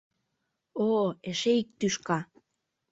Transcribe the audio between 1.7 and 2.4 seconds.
тӱшка!